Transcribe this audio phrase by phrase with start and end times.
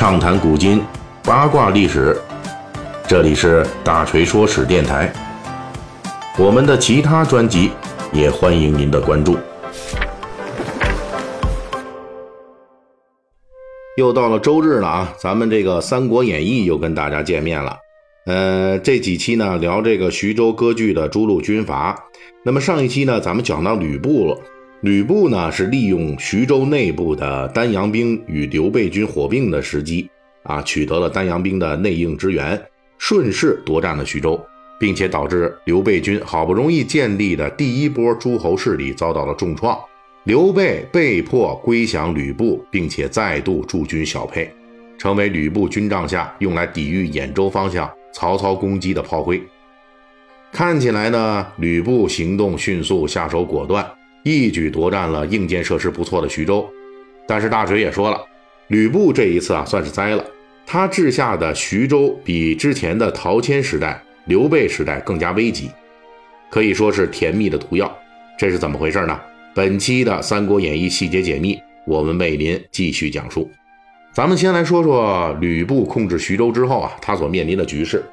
[0.00, 0.82] 畅谈古今，
[1.24, 2.18] 八卦历史。
[3.06, 5.12] 这里是大锤说史电台。
[6.38, 7.70] 我们的其他专辑
[8.10, 9.36] 也欢迎您的关注。
[13.98, 17.76] 又到了周日了啊，咱们这个《三国演义》又跟大家见面了。
[18.24, 21.94] 呃，这几期呢聊这个徐州割据的诸路军阀。
[22.42, 24.38] 那么上一期呢，咱们讲到吕布了。
[24.82, 30.08] 吕布呢是利用徐州内部的丹阳兵与刘备军火并的时机
[30.44, 32.58] 啊，取得了丹阳兵的内应支援，
[32.96, 34.40] 顺势夺占了徐州，
[34.78, 39.78] 并且导致刘备军好不容易建立的第一波诸侯势力遭到了重创。
[40.24, 44.50] 刘备被迫归降吕布，并且再度驻军小沛，
[44.96, 49.42] 成为吕布军帐下用来抵御兖州方向曹操攻击的炮灰。
[50.50, 53.86] 看起来呢，吕布行动迅速，下手果断。
[54.22, 56.68] 一举夺占了硬件设施不错的徐州，
[57.26, 58.20] 但是大锤也说了，
[58.68, 60.24] 吕布这一次啊算是栽了。
[60.66, 65.70] 他治下的徐州比之前的陶谦时代、刘备时代更加危急，
[66.50, 67.92] 可以说是甜蜜的毒药。
[68.38, 69.20] 这是怎么回事呢？
[69.54, 73.50] 本期的《三国演义》细节解密，我们为您继续讲述。
[74.12, 78.04] 咱们先来说说吕布控制徐州之后啊，他所面临的局势。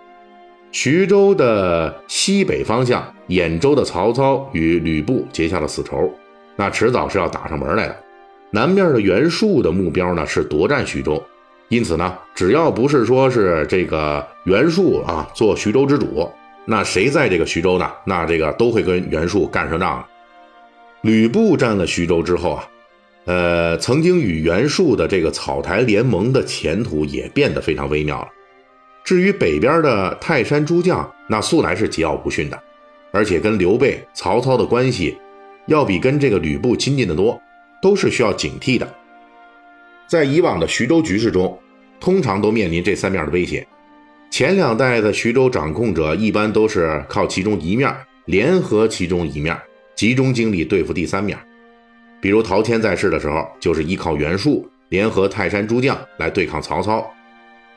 [0.72, 6.12] 徐州的西北方向，兖州的曹操与吕布结下了死仇，
[6.56, 7.96] 那迟早是要打上门来的。
[8.52, 11.22] 南面的袁术的目标呢是夺占徐州，
[11.70, 16.30] 因此呢，只要不是说是这个袁术啊做徐州之主，
[16.66, 17.90] 那谁在这个徐州呢？
[18.06, 20.06] 那这个都会跟袁术干上仗。
[21.02, 22.64] 吕布占了徐州之后啊，
[23.26, 28.28] 呃，曾经与袁术的这个草台联盟的前途也变得非常微妙了。
[29.08, 32.62] 至于北边的泰山诸将，那素来是桀骜不驯的，
[33.14, 35.18] 而且跟刘备、曹操的关系
[35.68, 37.42] 要比跟这个吕布亲近的多，
[37.82, 38.86] 都是需要警惕的。
[40.08, 41.58] 在以往的徐州局势中，
[42.02, 43.66] 通常都面临这三面的威胁。
[44.30, 47.96] 前两代的徐州掌控者一般都是靠其中一面
[48.26, 49.58] 联合其中一面，
[49.96, 51.40] 集中精力对付第三面。
[52.20, 57.10] 比如陶谦在世的时候，就是依靠袁术联合泰山诸将来对抗曹操。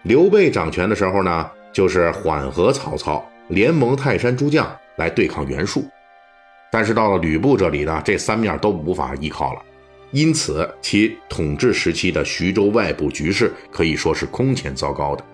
[0.03, 4.67] 刘备掌权的时候呢，就是缓和曹操，联盟泰山诸将
[4.97, 5.85] 来对抗袁术。
[6.73, 9.61] 但是到了吕布这里呢，这三面都无法依靠了，
[10.13, 15.25] 因此其统治时期的徐州外部局势可以说是空前糟糕的。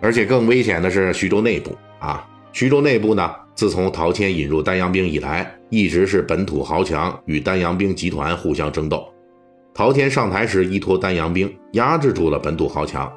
[0.00, 9.12] 而且更危险的是徐州内部啊，徐州内部呢，自从陶谦引入丹阳兵以来，一直是本土豪强与丹阳兵集团互相争斗。
[9.72, 13.10] 陶谦上台时依托丹阳兵压制住了本土豪强，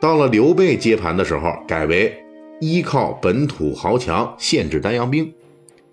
[0.00, 2.12] 到了刘备接盘的时候，改为
[2.60, 5.32] 依靠本土豪强限制丹阳兵。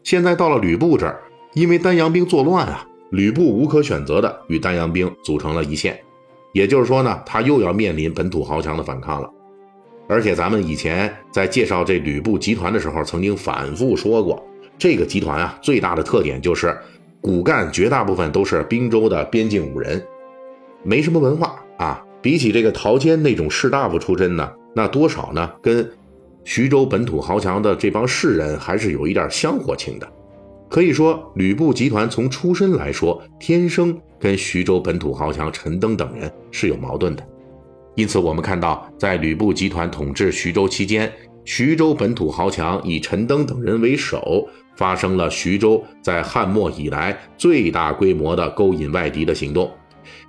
[0.04, 1.22] 现在到了吕布这儿，
[1.54, 5.98] 因为丹阳兵作乱啊，吕布无可选择的与丹阳兵组成了一线，
[6.54, 9.30] 也就是说呢，他又要面临本土豪强的反抗了。
[10.08, 14.44] 而且咱们以前在介绍这吕布集团的时候，曾经反复说过，
[14.78, 16.76] 这个集团啊最大的特点就是。
[17.22, 20.02] 骨干绝大部分都是滨州的边境武人，
[20.84, 22.04] 没什么文化啊。
[22.22, 25.50] 比起这个陶谦那种士大夫出身呢，那多少呢？
[25.62, 25.90] 跟
[26.44, 30.10] 徐州本土豪强的这帮士人还是有一点香火情的。
[30.70, 37.26] 可以说，吕布集团从出身来说，天生跟徐州本土豪强陈登等人是有矛盾的。
[37.96, 41.12] 因此，我们看到，在吕布集团统治徐州期间，
[41.52, 44.48] 徐州本土豪强以陈登等人为首。
[44.76, 49.70] 发生了徐州在汉末以来最大规模的勾引外敌的行动，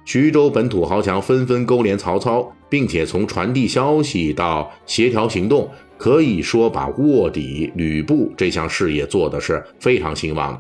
[0.05, 10.59] 徐州本土豪强纷纷勾连曹操，并且从传递消息到协调行动，可以说把卧底吕布这项事业做的是非常兴旺。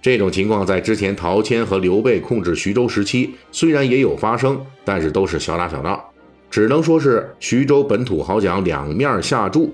[0.00, 6.11] 这种情况在之前陶谦和刘备控制徐州时期虽然也有发生，但是都是小打小闹，
[6.52, 9.72] 只能说是徐州本土豪强两面下注。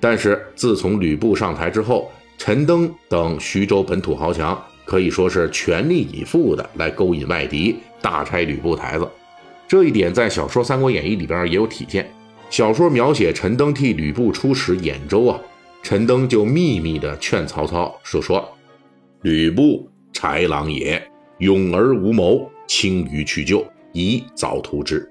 [0.00, 9.08] 但是自从吕布上台之后，陈登等徐州本土豪强可以说是全力以赴的来勾引外敌，大拆吕布台子。
[9.68, 12.10] 这一点在小说《三国演义》里边也有体现。
[12.50, 15.38] 小说描写陈登替吕布出使兖州啊，
[15.84, 18.48] 陈登就秘密的劝曹操说：“说
[19.22, 21.00] 吕布豺狼也，
[21.38, 25.08] 勇而无谋，轻于去救，宜早图之。”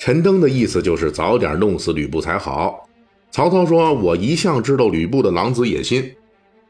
[0.00, 2.88] 陈登的意思就是早点弄死吕布才好。
[3.30, 6.10] 曹操说：“我一向知道吕布的狼子野心。”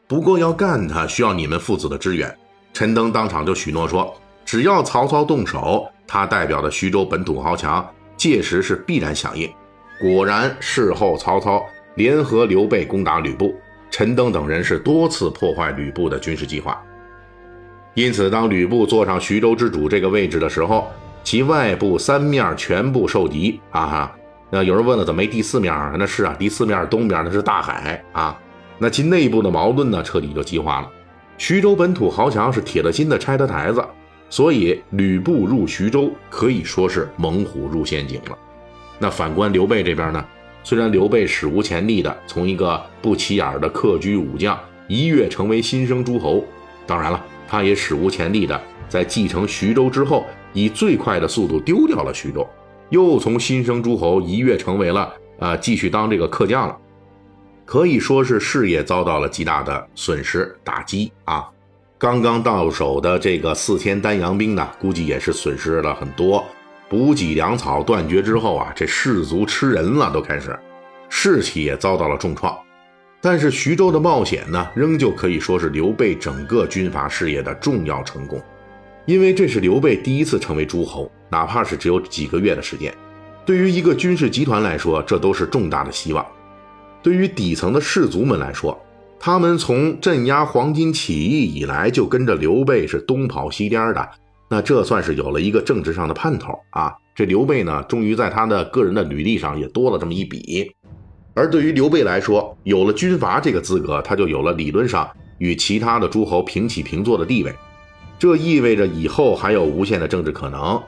[0.05, 2.37] 不过要干他，需要你们父子的支援。
[2.73, 4.13] 陈登当场就许诺说
[4.43, 9.49] ：“只要曹操动手，他代表的徐州本土豪强届时是必然响应。”
[10.01, 11.63] 果然，事后曹操
[11.95, 13.55] 联合刘备攻打吕布，
[13.89, 16.83] 陈登等人是多次破坏吕布的军事计划。
[17.93, 20.91] 因此，当吕布坐上徐州之主这个位置的时候，
[21.23, 24.15] 其外部三面全部受敌啊哈。
[24.49, 25.95] 那有人问了，怎么没第四面啊？
[25.97, 28.37] 那是啊，第四面东边那是大海啊。
[28.77, 30.89] 那其内部的矛盾呢，彻底就激化了。
[31.37, 33.83] 徐州本土豪强是铁了心的拆他台子，
[34.29, 38.37] 所以吕布入徐州可以说是猛虎入陷阱了。
[38.99, 40.25] 那反观刘备这边呢，
[40.63, 46.43] 虽然刘备史无前例的从一个不起眼的客居武将一跃成为新生诸侯，
[46.85, 48.59] 当然了，他也史无前例的
[48.89, 52.47] 在继承徐州之后，以最快的速度丢掉了徐州。
[52.89, 56.77] 又从新生诸侯一跃成为了啊，继续当这个客将了，
[57.65, 61.47] 可以说是事业遭到了极大的损失打击啊。
[61.97, 66.43] 刚刚到手的这个四千丹阳兵呢，估计也是损失了很多。
[66.89, 70.59] 补给粮草断绝之后啊，这士卒吃人了，都开始
[71.07, 72.57] 士气也遭到了重创。
[73.21, 78.41] 但是徐州的冒险呢，仍旧可以说是刘备整个军阀事业的重要成功。
[79.05, 82.93] 因为这是刘备第一次成为诸侯，哪怕是只有几个月的时间，
[83.45, 86.25] 对于一个军事集团来说，这都是重大的希望。
[87.01, 88.79] 对于底层的士族们来说，
[89.19, 94.09] 他们从镇压黄巾起义以来，就跟着刘备是东跑西颠的，
[94.49, 96.93] 那这算是有了一个政治上的盼头啊！
[97.13, 100.71] 这刘备呢，终于在他的个人的履历上也多了这么一笔。
[101.33, 105.09] 而对于刘备来说，有了军阀这个资格，他就有了理论上
[105.39, 107.53] 与其他的诸侯平起平坐的地位。
[108.21, 110.79] 这意味着以后还有无限的政治可能，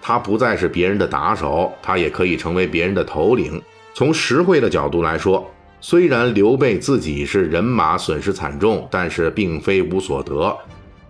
[0.00, 3.62] 他不再是别人的打手，他也可以成为别人的头领。
[3.94, 5.48] 从实惠的角度来说，
[5.80, 10.58] 虽然刘备自己是人马损失惨重，但是并非无所得。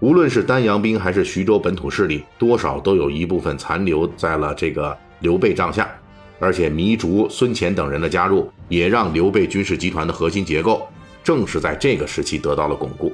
[0.01, 5.91] 无论是丹阳兵还是徐州本土势力，多少都有一部分残留在了这个刘备帐下。
[6.39, 10.87] 而且糜竺、孙乾等人的加入，也让刘备军事集团的核心结构，
[11.25, 13.11] 正是在这个时期得到了巩固。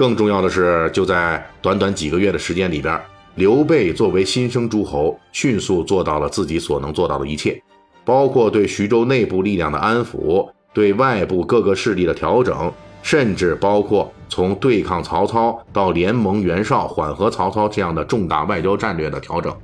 [0.00, 2.98] 更重要的是，就在短短几个月的时间里边，
[3.34, 7.62] 刘备作为新生诸侯，迅速做到了自己所能做到的一切，
[8.02, 19.54] 包括对徐州内部力量的安抚，对外部各个势力的调整，甚至包括从对抗曹操到联盟袁绍、缓和曹操这样的重大外交战略的调整，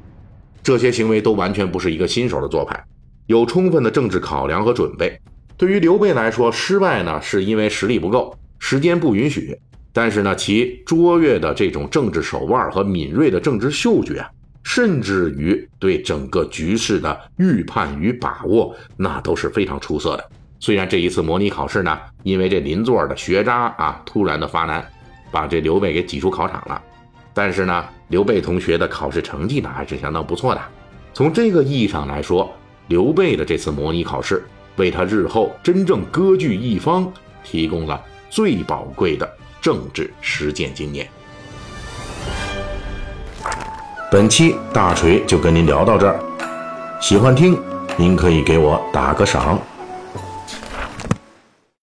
[0.63, 2.79] 这些行为都完全不是一个新手的做派，
[3.25, 5.19] 有充分的政治考量和准备。
[5.57, 9.59] 对于刘备来说，失败呢，是因为实力不够，时间不允许。
[9.97, 14.23] 但是呢，其卓越的这种政治手腕和敏锐的政治嗅觉，
[14.63, 20.31] 甚至于对整个局势的预判与把握，那都是非常出色的。
[20.61, 24.87] 虽然这一次模拟考试呢，因为这邻座的学渣啊突然的发难，
[25.31, 26.83] 把这刘备给挤出考场了，
[27.33, 30.61] 但是呢，刘备同学的考试成绩呢还是相当不错的。
[31.15, 32.55] 从这个意义上来说，
[32.89, 34.45] 刘备的这次模拟考试，
[34.77, 37.11] 为他日后真正割据一方
[37.43, 39.27] 提供了最宝贵的。
[39.61, 41.09] 政治实践经验。
[44.11, 46.19] 本期大锤就跟您聊到这儿，
[47.01, 47.59] 喜欢听
[47.97, 49.59] 您可以给我打个赏。